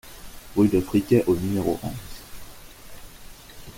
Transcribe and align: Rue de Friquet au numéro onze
Rue 0.55 0.67
de 0.67 0.81
Friquet 0.81 1.23
au 1.27 1.35
numéro 1.35 1.79
onze 1.83 1.93